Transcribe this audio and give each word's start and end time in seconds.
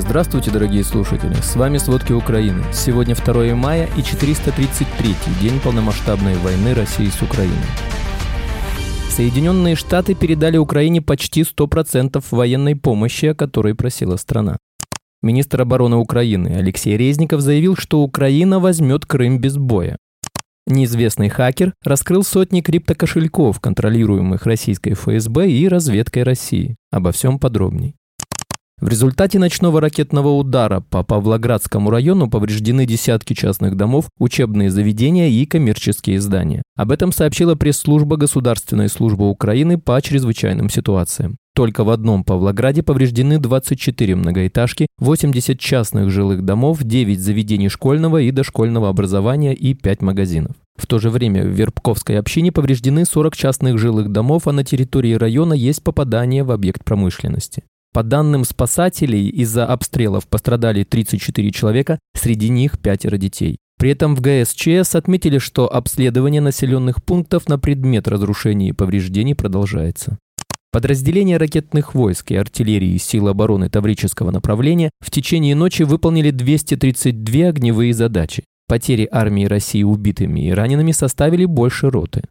Здравствуйте, 0.00 0.52
дорогие 0.52 0.84
слушатели! 0.84 1.34
С 1.42 1.56
вами 1.56 1.76
«Сводки 1.78 2.12
Украины». 2.12 2.62
Сегодня 2.72 3.16
2 3.16 3.56
мая 3.56 3.88
и 3.96 4.02
433 4.02 5.16
день 5.40 5.58
полномасштабной 5.58 6.36
войны 6.36 6.72
России 6.72 7.08
с 7.08 7.20
Украиной. 7.20 7.56
Соединенные 9.10 9.74
Штаты 9.74 10.14
передали 10.14 10.56
Украине 10.56 11.02
почти 11.02 11.42
100% 11.42 12.24
военной 12.30 12.76
помощи, 12.76 13.26
о 13.26 13.34
которой 13.34 13.74
просила 13.74 14.14
страна. 14.14 14.58
Министр 15.20 15.62
обороны 15.62 15.96
Украины 15.96 16.54
Алексей 16.56 16.96
Резников 16.96 17.40
заявил, 17.40 17.74
что 17.74 18.00
Украина 18.00 18.60
возьмет 18.60 19.04
Крым 19.04 19.40
без 19.40 19.56
боя. 19.56 19.96
Неизвестный 20.68 21.28
хакер 21.28 21.74
раскрыл 21.82 22.22
сотни 22.22 22.60
криптокошельков, 22.60 23.58
контролируемых 23.58 24.46
российской 24.46 24.92
ФСБ 24.92 25.50
и 25.50 25.66
разведкой 25.66 26.22
России. 26.22 26.76
Обо 26.92 27.10
всем 27.10 27.40
подробней. 27.40 27.97
В 28.80 28.86
результате 28.86 29.40
ночного 29.40 29.80
ракетного 29.80 30.28
удара 30.28 30.84
по 30.88 31.02
Павлоградскому 31.02 31.90
району 31.90 32.30
повреждены 32.30 32.86
десятки 32.86 33.34
частных 33.34 33.76
домов, 33.76 34.04
учебные 34.20 34.70
заведения 34.70 35.28
и 35.28 35.46
коммерческие 35.46 36.20
здания. 36.20 36.62
Об 36.76 36.92
этом 36.92 37.10
сообщила 37.10 37.56
пресс-служба 37.56 38.16
Государственной 38.16 38.88
службы 38.88 39.28
Украины 39.28 39.78
по 39.78 40.00
чрезвычайным 40.00 40.70
ситуациям. 40.70 41.38
Только 41.56 41.82
в 41.82 41.90
одном 41.90 42.22
Павлограде 42.22 42.84
повреждены 42.84 43.40
24 43.40 44.14
многоэтажки, 44.14 44.86
80 44.98 45.58
частных 45.58 46.10
жилых 46.10 46.44
домов, 46.44 46.78
9 46.84 47.18
заведений 47.18 47.68
школьного 47.68 48.18
и 48.18 48.30
дошкольного 48.30 48.90
образования 48.90 49.54
и 49.54 49.74
5 49.74 50.02
магазинов. 50.02 50.54
В 50.76 50.86
то 50.86 51.00
же 51.00 51.10
время 51.10 51.42
в 51.42 51.48
Вербковской 51.48 52.16
общине 52.16 52.52
повреждены 52.52 53.04
40 53.04 53.34
частных 53.34 53.76
жилых 53.80 54.12
домов, 54.12 54.46
а 54.46 54.52
на 54.52 54.62
территории 54.62 55.14
района 55.14 55.52
есть 55.52 55.82
попадание 55.82 56.44
в 56.44 56.52
объект 56.52 56.84
промышленности. 56.84 57.64
По 57.92 58.02
данным 58.02 58.44
спасателей, 58.44 59.28
из-за 59.28 59.66
обстрелов 59.66 60.28
пострадали 60.28 60.84
34 60.84 61.50
человека, 61.50 61.98
среди 62.14 62.48
них 62.48 62.78
пятеро 62.78 63.16
детей. 63.16 63.58
При 63.78 63.90
этом 63.90 64.16
в 64.16 64.20
ГСЧС 64.20 64.94
отметили, 64.94 65.38
что 65.38 65.72
обследование 65.72 66.40
населенных 66.40 67.02
пунктов 67.02 67.48
на 67.48 67.58
предмет 67.58 68.08
разрушений 68.08 68.70
и 68.70 68.72
повреждений 68.72 69.34
продолжается. 69.34 70.18
Подразделения 70.70 71.38
ракетных 71.38 71.94
войск 71.94 72.30
и 72.32 72.36
артиллерии 72.36 72.98
сил 72.98 73.28
обороны 73.28 73.70
Таврического 73.70 74.30
направления 74.30 74.90
в 75.00 75.10
течение 75.10 75.54
ночи 75.54 75.82
выполнили 75.82 76.30
232 76.30 77.48
огневые 77.48 77.94
задачи. 77.94 78.44
Потери 78.66 79.08
армии 79.10 79.46
России 79.46 79.82
убитыми 79.82 80.46
и 80.46 80.50
ранеными 80.50 80.92
составили 80.92 81.46
больше 81.46 81.88
роты. 81.88 82.22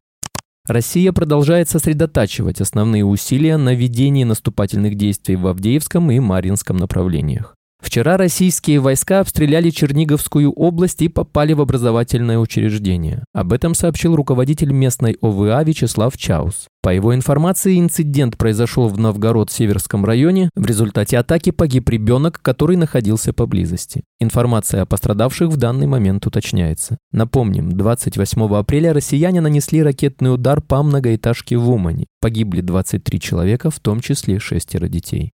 Россия 0.68 1.14
продолжает 1.14 1.70
сосредотачивать 1.70 2.62
основные 2.62 3.06
усилия 3.06 3.58
на 3.58 3.74
ведении 3.74 4.24
наступательных 4.24 4.96
действий 4.96 5.36
в 5.36 5.48
Авдеевском 5.48 6.12
и 6.12 6.20
Маринском 6.20 6.78
направлениях. 6.78 7.57
Вчера 7.80 8.18
российские 8.18 8.80
войска 8.80 9.20
обстреляли 9.20 9.70
Черниговскую 9.70 10.52
область 10.52 11.02
и 11.02 11.10
попали 11.10 11.54
в 11.54 11.62
образовательное 11.62 12.40
учреждение. 12.40 13.24
Об 13.34 13.54
этом 13.54 13.76
сообщил 13.76 14.16
руководитель 14.16 14.72
местной 14.72 15.18
ОВА 15.22 15.64
Вячеслав 15.64 16.18
Чаус. 16.18 16.68
По 16.82 16.90
его 16.90 17.14
информации, 17.14 17.80
инцидент 17.80 18.38
произошел 18.38 18.88
в 18.88 18.98
Новгород-Северском 18.98 20.06
районе. 20.06 20.50
В 20.56 20.66
результате 20.66 21.18
атаки 21.18 21.52
погиб 21.52 21.90
ребенок, 21.90 22.40
который 22.42 22.78
находился 22.78 23.34
поблизости. 23.34 24.04
Информация 24.20 24.82
о 24.82 24.86
пострадавших 24.86 25.50
в 25.50 25.58
данный 25.58 25.86
момент 25.86 26.26
уточняется. 26.26 26.98
Напомним, 27.12 27.72
28 27.72 28.56
апреля 28.56 28.94
россияне 28.94 29.42
нанесли 29.42 29.84
ракетный 29.84 30.34
удар 30.34 30.62
по 30.62 30.82
многоэтажке 30.82 31.58
в 31.58 31.70
Умане. 31.70 32.06
Погибли 32.22 32.62
23 32.62 33.20
человека, 33.20 33.70
в 33.70 33.80
том 33.80 34.00
числе 34.00 34.40
шестеро 34.40 34.88
детей. 34.88 35.34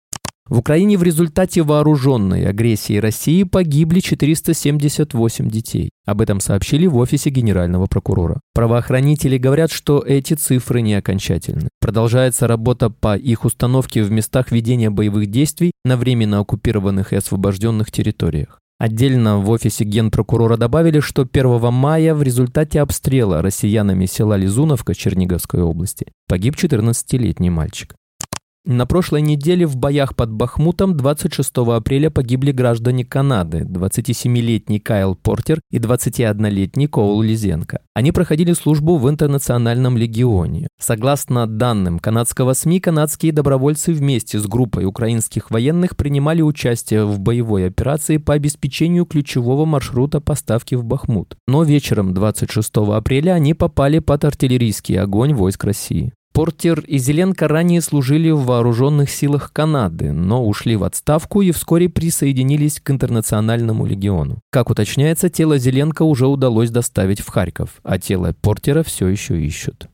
В 0.49 0.59
Украине 0.59 0.97
в 0.97 1.03
результате 1.03 1.63
вооруженной 1.63 2.47
агрессии 2.47 2.97
России 2.97 3.43
погибли 3.43 4.01
478 4.01 5.51
детей. 5.51 5.91
Об 6.07 6.23
этом 6.23 6.41
сообщили 6.41 6.87
в 6.87 6.97
офисе 6.97 7.29
генерального 7.29 7.87
прокурора. 7.87 8.41
Правоохранители 8.55 9.37
говорят, 9.37 9.71
что 9.71 9.99
эти 9.99 10.33
цифры 10.33 10.81
не 10.81 10.95
окончательны. 10.95 11.69
Продолжается 11.81 12.47
работа 12.47 12.89
по 12.89 13.15
их 13.15 13.45
установке 13.45 14.03
в 14.03 14.11
местах 14.11 14.51
ведения 14.51 14.89
боевых 14.89 15.27
действий 15.27 15.73
на 15.85 15.99
временно 15.99 16.39
оккупированных 16.39 17.13
и 17.13 17.17
освобожденных 17.17 17.93
территориях. 17.93 18.59
Отдельно 18.79 19.39
в 19.39 19.51
офисе 19.51 19.85
генпрокурора 19.85 20.57
добавили, 20.57 21.01
что 21.01 21.29
1 21.31 21.73
мая 21.73 22.15
в 22.15 22.23
результате 22.23 22.81
обстрела 22.81 23.43
россиянами 23.43 24.07
села 24.07 24.37
Лизуновка 24.37 24.95
Черниговской 24.95 25.61
области 25.61 26.07
погиб 26.27 26.55
14-летний 26.55 27.51
мальчик. 27.51 27.98
На 28.71 28.85
прошлой 28.85 29.23
неделе 29.23 29.65
в 29.67 29.77
боях 29.77 30.15
под 30.15 30.31
Бахмутом 30.31 30.95
26 30.95 31.57
апреля 31.57 32.11
погибли 32.11 32.53
граждане 32.53 33.03
Канады, 33.03 33.61
27-летний 33.61 34.79
Кайл 34.79 35.15
Портер 35.15 35.63
и 35.71 35.79
21-летний 35.79 36.87
Коул 36.87 37.23
Лизенко. 37.23 37.81
Они 37.95 38.13
проходили 38.13 38.53
службу 38.53 38.99
в 38.99 39.09
Интернациональном 39.09 39.97
легионе. 39.97 40.69
Согласно 40.79 41.47
данным 41.47 41.99
канадского 41.99 42.53
СМИ, 42.53 42.81
канадские 42.81 43.33
добровольцы 43.33 43.95
вместе 43.95 44.39
с 44.39 44.47
группой 44.47 44.85
украинских 44.85 45.51
военных 45.51 45.97
принимали 45.97 46.43
участие 46.43 47.07
в 47.07 47.19
боевой 47.21 47.69
операции 47.69 48.19
по 48.19 48.35
обеспечению 48.35 49.07
ключевого 49.07 49.65
маршрута 49.65 50.21
поставки 50.21 50.75
в 50.75 50.85
Бахмут. 50.85 51.39
Но 51.47 51.63
вечером 51.63 52.13
26 52.13 52.77
апреля 52.77 53.33
они 53.33 53.55
попали 53.55 54.01
под 54.01 54.27
артиллерийский 54.27 55.01
огонь 55.01 55.33
войск 55.33 55.65
России. 55.65 56.13
Портер 56.39 56.85
и 56.87 56.99
Зеленко 56.99 57.49
ранее 57.49 57.81
служили 57.81 58.31
в 58.31 58.45
вооруженных 58.45 59.11
силах 59.11 59.53
Канады, 59.53 60.13
но 60.13 60.47
ушли 60.47 60.77
в 60.77 60.85
отставку 60.85 61.43
и 61.43 61.51
вскоре 61.51 61.89
присоединились 61.89 62.79
к 62.81 62.93
Интернациональному 62.93 63.85
легиону. 63.85 64.39
Как 64.53 64.71
уточняется, 64.71 65.31
тело 65.31 65.59
Зеленко 65.59 66.05
уже 66.05 66.29
удалось 66.29 66.71
доставить 66.71 67.23
в 67.23 67.29
Харьков, 67.29 67.81
а 67.83 67.99
тело 67.99 68.37
Портера 68.41 68.85
все 68.85 69.09
еще 69.09 69.43
ищут. 69.45 69.89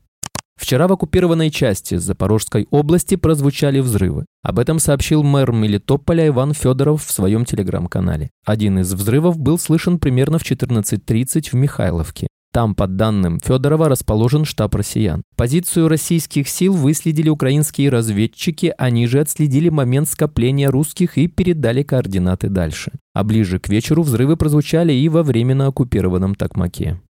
Вчера 0.55 0.87
в 0.87 0.93
оккупированной 0.93 1.49
части 1.49 1.95
Запорожской 1.95 2.67
области 2.69 3.15
прозвучали 3.15 3.79
взрывы. 3.79 4.25
Об 4.43 4.59
этом 4.59 4.77
сообщил 4.77 5.23
мэр 5.23 5.51
Мелитополя 5.51 6.27
Иван 6.27 6.53
Федоров 6.53 7.03
в 7.03 7.11
своем 7.11 7.45
телеграм-канале. 7.45 8.29
Один 8.45 8.77
из 8.77 8.93
взрывов 8.93 9.39
был 9.39 9.57
слышен 9.57 9.97
примерно 9.97 10.37
в 10.37 10.43
14.30 10.43 11.49
в 11.49 11.53
Михайловке. 11.55 12.27
Там, 12.55 12.73
по 12.73 12.87
данным 12.87 13.41
Федорова, 13.43 13.89
расположен 13.89 14.45
штаб 14.45 14.75
россиян. 14.75 15.23
Позицию 15.35 15.89
российских 15.89 16.47
сил 16.47 16.73
выследили 16.73 17.27
украинские 17.27 17.89
разведчики, 17.89 18.73
они 18.77 19.07
же 19.07 19.19
отследили 19.19 19.67
момент 19.67 20.07
скопления 20.07 20.71
русских 20.71 21.17
и 21.17 21.27
передали 21.27 21.83
координаты 21.83 22.47
дальше. 22.47 22.93
А 23.13 23.25
ближе 23.25 23.59
к 23.59 23.67
вечеру 23.67 24.03
взрывы 24.03 24.37
прозвучали 24.37 24.93
и 24.93 25.09
во 25.09 25.21
временно 25.21 25.67
оккупированном 25.67 26.33
Токмаке. 26.33 27.01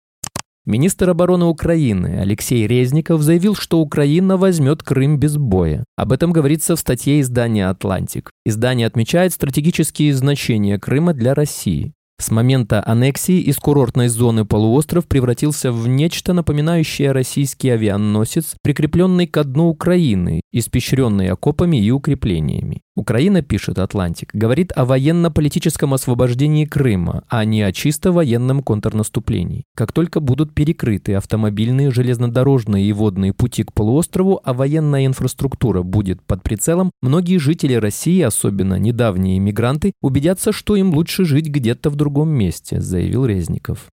Министр 0.66 1.12
обороны 1.12 1.46
Украины 1.46 2.18
Алексей 2.20 2.66
Резников 2.66 3.22
заявил, 3.22 3.54
что 3.54 3.82
Украина 3.82 4.38
возьмет 4.38 4.82
Крым 4.82 5.20
без 5.20 5.38
боя. 5.38 5.84
Об 5.96 6.12
этом 6.12 6.32
говорится 6.32 6.76
в 6.76 6.80
статье 6.80 7.22
издания 7.22 7.70
«Атлантик». 7.70 8.32
Издание 8.48 8.88
отмечает 8.88 9.32
стратегические 9.32 10.16
значения 10.16 10.80
Крыма 10.80 11.14
для 11.14 11.36
России. 11.36 11.94
С 12.18 12.31
момента 12.31 12.81
аннексии 12.86 13.42
из 13.42 13.58
курортной 13.58 14.08
зоны 14.08 14.46
полуостров 14.46 15.06
превратился 15.06 15.72
в 15.72 15.88
нечто 15.88 16.34
напоминающее 16.34 17.12
российский 17.12 17.70
авианосец, 17.70 18.56
прикрепленный 18.64 19.28
к 19.28 19.44
дну 19.44 19.68
Украины, 19.68 20.42
испещренный 20.53 21.30
окопами 21.30 21.78
и 21.78 21.92
укреплениями. 21.92 22.81
Украина, 22.98 23.42
пишет 23.42 23.78
Атлантик, 23.78 24.34
говорит 24.34 24.72
о 24.74 24.86
военно-политическом 24.86 25.94
освобождении 25.94 26.64
Крыма, 26.64 27.26
а 27.28 27.44
не 27.44 27.62
о 27.62 27.74
чисто 27.74 28.14
военном 28.14 28.64
контрнаступлении. 28.64 29.66
Как 29.76 29.92
только 29.92 30.22
будут 30.22 30.56
перекрыты 30.56 31.16
автомобильные, 31.16 31.92
железнодорожные 31.92 32.86
и 32.86 32.94
водные 32.94 33.34
пути 33.34 33.66
к 33.66 33.74
полуострову, 33.74 34.40
а 34.46 34.53
военная 34.53 35.06
инфраструктура 35.06 35.84
будет 35.84 36.22
под 36.24 36.42
прицелом, 36.42 36.92
многие 37.02 37.38
жители 37.38 37.74
России, 37.74 38.22
особенно 38.22 38.80
недавние 38.80 39.38
иммигранты, 39.40 39.92
убедятся, 40.02 40.53
что 40.53 40.78
им 40.78 40.94
лучше 40.94 41.26
жить 41.26 41.50
где-то 41.50 41.90
в 41.90 41.97
другом 41.97 42.04
месте, 42.29 42.81
заявил 42.81 43.25
Резников. 43.25 43.87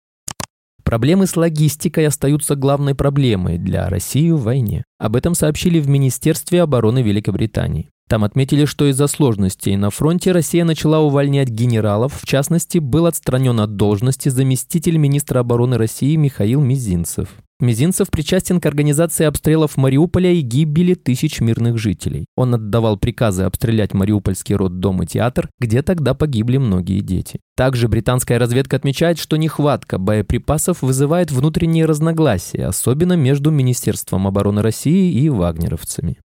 Проблемы 0.84 1.26
с 1.26 1.36
логистикой 1.36 2.06
остаются 2.06 2.54
главной 2.54 2.94
проблемой 2.94 3.58
для 3.58 3.88
России 3.90 4.30
в 4.30 4.40
войне. 4.40 4.84
Об 4.98 5.16
этом 5.16 5.34
сообщили 5.34 5.80
в 5.80 5.88
Министерстве 5.88 6.62
обороны 6.62 7.02
Великобритании. 7.02 7.90
Там 8.08 8.24
отметили, 8.24 8.64
что 8.64 8.86
из-за 8.86 9.06
сложностей 9.06 9.76
на 9.76 9.90
фронте 9.90 10.32
Россия 10.32 10.64
начала 10.64 11.00
увольнять 11.00 11.50
генералов, 11.50 12.18
в 12.18 12.26
частности, 12.26 12.78
был 12.78 13.04
отстранен 13.04 13.60
от 13.60 13.76
должности 13.76 14.30
заместитель 14.30 14.96
министра 14.96 15.40
обороны 15.40 15.76
России 15.76 16.16
Михаил 16.16 16.62
Мизинцев. 16.62 17.28
Мизинцев 17.60 18.08
причастен 18.08 18.60
к 18.60 18.66
организации 18.66 19.24
обстрелов 19.24 19.76
Мариуполя 19.76 20.30
и 20.30 20.42
гибели 20.42 20.94
тысяч 20.94 21.40
мирных 21.40 21.76
жителей. 21.76 22.26
Он 22.36 22.54
отдавал 22.54 22.96
приказы 22.96 23.42
обстрелять 23.42 23.94
Мариупольский 23.94 24.54
роддом 24.54 25.02
и 25.02 25.06
театр, 25.06 25.50
где 25.58 25.82
тогда 25.82 26.14
погибли 26.14 26.58
многие 26.58 27.00
дети. 27.00 27.40
Также 27.56 27.88
британская 27.88 28.38
разведка 28.38 28.76
отмечает, 28.76 29.18
что 29.18 29.36
нехватка 29.36 29.98
боеприпасов 29.98 30.82
вызывает 30.82 31.32
внутренние 31.32 31.86
разногласия, 31.86 32.66
особенно 32.66 33.14
между 33.14 33.50
Министерством 33.50 34.28
обороны 34.28 34.62
России 34.62 35.12
и 35.12 35.28
вагнеровцами. 35.28 36.18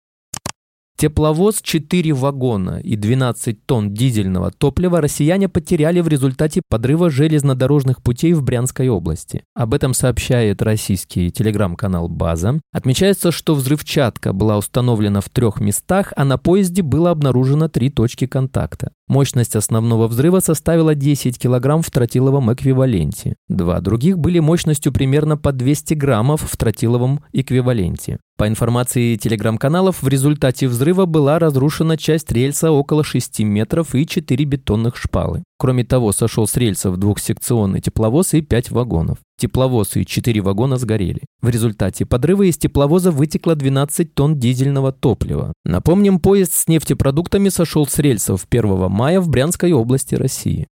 Тепловоз 1.01 1.63
4 1.63 2.13
вагона 2.13 2.80
и 2.80 2.95
12 2.95 3.65
тонн 3.65 3.92
дизельного 3.92 4.51
топлива 4.51 5.01
россияне 5.01 5.50
потеряли 5.50 6.00
в 6.00 6.07
результате 6.07 6.62
подрыва 6.69 7.09
железнодорожных 7.09 8.03
путей 8.03 8.33
в 8.33 8.44
Брянской 8.44 8.88
области. 8.88 9.44
Об 9.56 9.74
этом 9.74 9.95
сообщает 9.95 10.62
российский 10.62 11.31
телеграм-канал 11.31 12.07
«База». 12.07 12.59
Отмечается, 12.71 13.31
что 13.31 13.56
взрывчатка 13.56 14.31
была 14.31 14.59
установлена 14.59 15.21
в 15.21 15.30
трех 15.30 15.59
местах, 15.59 16.13
а 16.15 16.24
на 16.24 16.38
поезде 16.38 16.83
было 16.83 17.09
обнаружено 17.09 17.68
три 17.68 17.89
точки 17.89 18.27
контакта. 18.27 18.92
Мощность 19.11 19.57
основного 19.57 20.07
взрыва 20.07 20.39
составила 20.39 20.95
10 20.95 21.37
кг 21.37 21.81
в 21.85 21.91
тротиловом 21.91 22.53
эквиваленте. 22.53 23.35
Два 23.49 23.81
других 23.81 24.17
были 24.17 24.39
мощностью 24.39 24.93
примерно 24.93 25.35
по 25.35 25.51
200 25.51 25.95
граммов 25.95 26.49
в 26.49 26.55
тротиловом 26.55 27.19
эквиваленте. 27.33 28.19
По 28.37 28.47
информации 28.47 29.17
телеграм-каналов, 29.17 30.01
в 30.01 30.07
результате 30.07 30.69
взрыва 30.69 31.07
была 31.07 31.39
разрушена 31.39 31.97
часть 31.97 32.31
рельса 32.31 32.71
около 32.71 33.03
6 33.03 33.41
метров 33.41 33.93
и 33.95 34.07
4 34.07 34.45
бетонных 34.45 34.95
шпалы. 34.95 35.43
Кроме 35.61 35.83
того, 35.83 36.11
сошел 36.11 36.47
с 36.47 36.57
рельсов 36.57 36.97
двухсекционный 36.97 37.81
тепловоз 37.81 38.33
и 38.33 38.41
5 38.41 38.71
вагонов. 38.71 39.19
Тепловоз 39.37 39.95
и 39.95 40.07
4 40.07 40.41
вагона 40.41 40.77
сгорели. 40.77 41.21
В 41.39 41.49
результате 41.49 42.03
подрыва 42.03 42.49
из 42.49 42.57
тепловоза 42.57 43.11
вытекло 43.11 43.53
12 43.53 44.11
тонн 44.15 44.39
дизельного 44.39 44.91
топлива. 44.91 45.53
Напомним, 45.63 46.19
поезд 46.19 46.53
с 46.53 46.67
нефтепродуктами 46.67 47.49
сошел 47.49 47.85
с 47.85 47.99
рельсов 47.99 48.47
1 48.49 48.89
мая 48.89 49.21
в 49.21 49.29
Брянской 49.29 49.71
области 49.71 50.15
России. 50.15 50.67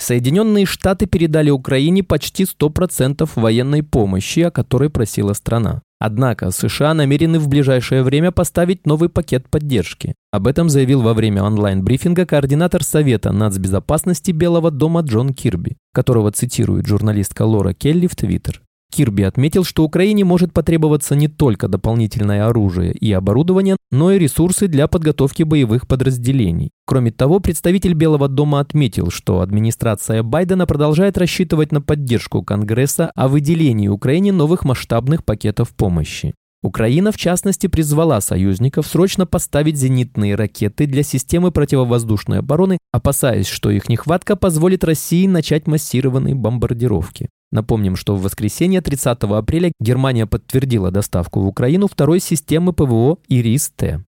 Соединенные 0.00 0.64
Штаты 0.64 1.06
передали 1.06 1.50
Украине 1.50 2.02
почти 2.02 2.44
100% 2.44 3.28
военной 3.36 3.82
помощи, 3.82 4.40
о 4.40 4.50
которой 4.50 4.88
просила 4.88 5.34
страна. 5.34 5.82
Однако 5.98 6.50
США 6.50 6.94
намерены 6.94 7.38
в 7.38 7.48
ближайшее 7.48 8.02
время 8.02 8.32
поставить 8.32 8.86
новый 8.86 9.10
пакет 9.10 9.50
поддержки. 9.50 10.14
Об 10.32 10.46
этом 10.46 10.70
заявил 10.70 11.02
во 11.02 11.12
время 11.12 11.42
онлайн-брифинга 11.42 12.24
координатор 12.24 12.82
Совета 12.82 13.32
нацбезопасности 13.32 14.30
Белого 14.30 14.70
дома 14.70 15.02
Джон 15.02 15.34
Кирби, 15.34 15.76
которого 15.92 16.32
цитирует 16.32 16.86
журналистка 16.86 17.42
Лора 17.42 17.74
Келли 17.74 18.06
в 18.06 18.16
Твиттер. 18.16 18.62
Кирби 18.90 19.22
отметил, 19.22 19.64
что 19.64 19.84
Украине 19.84 20.24
может 20.24 20.52
потребоваться 20.52 21.14
не 21.14 21.28
только 21.28 21.68
дополнительное 21.68 22.46
оружие 22.46 22.92
и 22.92 23.12
оборудование, 23.12 23.76
но 23.90 24.12
и 24.12 24.18
ресурсы 24.18 24.66
для 24.66 24.88
подготовки 24.88 25.44
боевых 25.44 25.86
подразделений. 25.86 26.70
Кроме 26.84 27.12
того, 27.12 27.40
представитель 27.40 27.94
Белого 27.94 28.28
дома 28.28 28.60
отметил, 28.60 29.10
что 29.10 29.40
администрация 29.40 30.22
Байдена 30.22 30.66
продолжает 30.66 31.16
рассчитывать 31.16 31.72
на 31.72 31.80
поддержку 31.80 32.42
Конгресса 32.42 33.10
о 33.14 33.28
выделении 33.28 33.88
Украине 33.88 34.32
новых 34.32 34.64
масштабных 34.64 35.24
пакетов 35.24 35.70
помощи. 35.70 36.34
Украина, 36.62 37.10
в 37.10 37.16
частности, 37.16 37.68
призвала 37.68 38.20
союзников 38.20 38.86
срочно 38.86 39.24
поставить 39.24 39.78
зенитные 39.78 40.34
ракеты 40.34 40.86
для 40.86 41.02
системы 41.02 41.52
противовоздушной 41.52 42.40
обороны, 42.40 42.78
опасаясь, 42.92 43.48
что 43.48 43.70
их 43.70 43.88
нехватка 43.88 44.36
позволит 44.36 44.84
России 44.84 45.26
начать 45.26 45.66
массированные 45.66 46.34
бомбардировки. 46.34 47.30
Напомним, 47.52 47.96
что 47.96 48.14
в 48.14 48.22
воскресенье 48.22 48.80
30 48.80 49.18
апреля 49.24 49.72
Германия 49.80 50.26
подтвердила 50.26 50.90
доставку 50.90 51.40
в 51.40 51.46
Украину 51.46 51.88
второй 51.88 52.20
системы 52.20 52.72
ПВО 52.72 53.18
«Ирис-Т». 53.28 54.04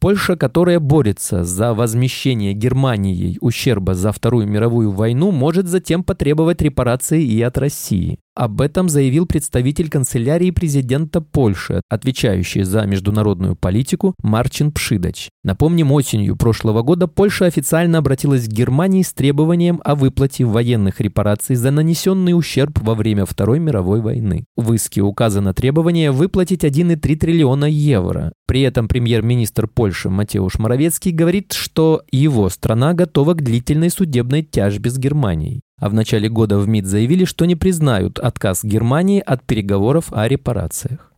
Польша, 0.00 0.36
которая 0.36 0.78
борется 0.78 1.42
за 1.42 1.74
возмещение 1.74 2.52
Германией 2.52 3.36
ущерба 3.40 3.94
за 3.94 4.12
Вторую 4.12 4.46
мировую 4.46 4.92
войну, 4.92 5.32
может 5.32 5.66
затем 5.66 6.04
потребовать 6.04 6.62
репарации 6.62 7.24
и 7.24 7.42
от 7.42 7.58
России. 7.58 8.20
Об 8.38 8.60
этом 8.60 8.88
заявил 8.88 9.26
представитель 9.26 9.90
канцелярии 9.90 10.52
президента 10.52 11.20
Польши, 11.20 11.82
отвечающий 11.88 12.62
за 12.62 12.82
международную 12.82 13.56
политику 13.56 14.14
Марчин 14.22 14.70
Пшидач. 14.70 15.28
Напомним, 15.42 15.90
осенью 15.90 16.36
прошлого 16.36 16.82
года 16.82 17.08
Польша 17.08 17.46
официально 17.46 17.98
обратилась 17.98 18.46
к 18.46 18.52
Германии 18.52 19.02
с 19.02 19.12
требованием 19.12 19.80
о 19.82 19.96
выплате 19.96 20.44
военных 20.44 21.00
репараций 21.00 21.56
за 21.56 21.72
нанесенный 21.72 22.38
ущерб 22.38 22.78
во 22.80 22.94
время 22.94 23.26
Второй 23.26 23.58
мировой 23.58 24.00
войны. 24.00 24.44
В 24.56 24.72
иске 24.72 25.00
указано 25.00 25.52
требование 25.52 26.12
выплатить 26.12 26.62
1,3 26.62 27.16
триллиона 27.16 27.64
евро. 27.64 28.32
При 28.46 28.60
этом 28.60 28.86
премьер-министр 28.86 29.66
Польши 29.66 30.10
Матеуш 30.10 30.60
Моровецкий 30.60 31.10
говорит, 31.10 31.54
что 31.54 32.02
его 32.12 32.48
страна 32.50 32.94
готова 32.94 33.34
к 33.34 33.42
длительной 33.42 33.90
судебной 33.90 34.44
тяжбе 34.44 34.90
с 34.90 34.96
Германией. 34.96 35.60
А 35.78 35.88
в 35.88 35.94
начале 35.94 36.28
года 36.28 36.58
в 36.58 36.68
МИД 36.68 36.86
заявили, 36.86 37.24
что 37.24 37.44
не 37.44 37.54
признают 37.54 38.18
отказ 38.18 38.64
Германии 38.64 39.22
от 39.24 39.44
переговоров 39.44 40.12
о 40.12 40.26
репарациях. 40.26 41.12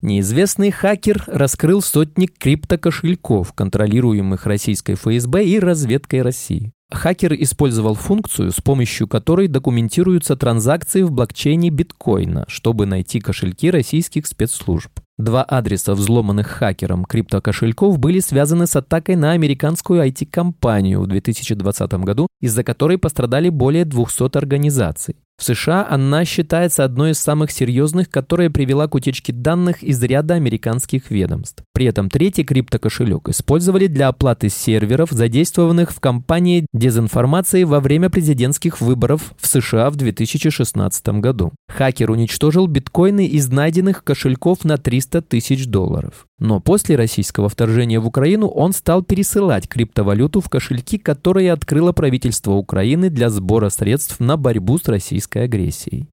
Неизвестный 0.00 0.72
хакер 0.72 1.22
раскрыл 1.28 1.80
сотни 1.80 2.26
криптокошельков, 2.26 3.52
контролируемых 3.52 4.46
российской 4.46 4.94
ФСБ 4.94 5.44
и 5.44 5.58
разведкой 5.60 6.22
России. 6.22 6.72
Хакер 6.90 7.34
использовал 7.34 7.94
функцию, 7.94 8.52
с 8.52 8.60
помощью 8.60 9.08
которой 9.08 9.48
документируются 9.48 10.36
транзакции 10.36 11.02
в 11.02 11.12
блокчейне 11.12 11.70
биткоина, 11.70 12.44
чтобы 12.48 12.84
найти 12.86 13.20
кошельки 13.20 13.70
российских 13.70 14.26
спецслужб. 14.26 14.90
Два 15.22 15.44
адреса 15.44 15.94
взломанных 15.94 16.48
хакером 16.48 17.04
криптокошельков 17.04 17.96
были 18.00 18.18
связаны 18.18 18.66
с 18.66 18.74
атакой 18.74 19.14
на 19.14 19.30
американскую 19.30 20.04
IT-компанию 20.04 21.00
в 21.00 21.06
2020 21.06 21.92
году, 22.04 22.26
из-за 22.40 22.64
которой 22.64 22.98
пострадали 22.98 23.48
более 23.48 23.84
200 23.84 24.36
организаций. 24.36 25.14
В 25.38 25.44
США 25.44 25.86
она 25.88 26.24
считается 26.24 26.82
одной 26.82 27.12
из 27.12 27.20
самых 27.20 27.52
серьезных, 27.52 28.10
которая 28.10 28.50
привела 28.50 28.88
к 28.88 28.96
утечке 28.96 29.32
данных 29.32 29.84
из 29.84 30.02
ряда 30.02 30.34
американских 30.34 31.12
ведомств. 31.12 31.62
При 31.82 31.88
этом 31.88 32.08
третий 32.08 32.44
криптокошелек 32.44 33.28
использовали 33.30 33.88
для 33.88 34.06
оплаты 34.06 34.48
серверов, 34.48 35.10
задействованных 35.10 35.90
в 35.90 35.98
кампании 35.98 36.64
дезинформации 36.72 37.64
во 37.64 37.80
время 37.80 38.08
президентских 38.08 38.80
выборов 38.80 39.34
в 39.36 39.48
США 39.48 39.90
в 39.90 39.96
2016 39.96 41.08
году. 41.18 41.50
Хакер 41.68 42.12
уничтожил 42.12 42.68
биткоины 42.68 43.26
из 43.26 43.48
найденных 43.48 44.04
кошельков 44.04 44.64
на 44.64 44.78
300 44.78 45.22
тысяч 45.22 45.66
долларов. 45.66 46.28
Но 46.38 46.60
после 46.60 46.94
российского 46.94 47.48
вторжения 47.48 47.98
в 47.98 48.06
Украину 48.06 48.46
он 48.46 48.74
стал 48.74 49.02
пересылать 49.02 49.66
криптовалюту 49.66 50.40
в 50.40 50.48
кошельки, 50.48 50.98
которые 50.98 51.50
открыло 51.50 51.90
правительство 51.90 52.52
Украины 52.52 53.10
для 53.10 53.28
сбора 53.28 53.70
средств 53.70 54.20
на 54.20 54.36
борьбу 54.36 54.78
с 54.78 54.86
российской 54.86 55.46
агрессией. 55.46 56.11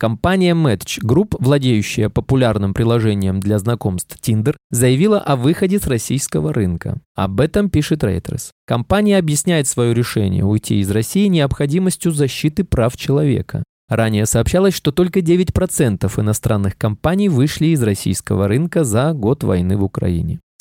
Компания 0.00 0.54
Match 0.54 1.00
Group, 1.04 1.34
владеющая 1.40 2.08
популярным 2.08 2.72
приложением 2.72 3.40
для 3.40 3.58
знакомств 3.58 4.16
Tinder, 4.22 4.54
заявила 4.70 5.18
о 5.18 5.34
выходе 5.34 5.80
с 5.80 5.88
российского 5.88 6.52
рынка. 6.52 7.00
Об 7.16 7.40
этом 7.40 7.68
пишет 7.68 8.04
Reuters. 8.04 8.50
Компания 8.64 9.18
объясняет 9.18 9.66
свое 9.66 9.92
решение 9.92 10.44
уйти 10.44 10.78
из 10.78 10.90
России 10.92 11.26
необходимостью 11.26 12.12
защиты 12.12 12.62
прав 12.62 12.96
человека. 12.96 13.64
Ранее 13.88 14.26
сообщалось, 14.26 14.74
что 14.74 14.92
только 14.92 15.18
9% 15.18 16.20
иностранных 16.20 16.78
компаний 16.78 17.28
вышли 17.28 17.66
из 17.68 17.82
российского 17.82 18.46
рынка 18.46 18.84
за 18.84 19.12
год 19.14 19.42
войны 19.42 19.76
в 19.76 19.82
Украине. 19.82 20.38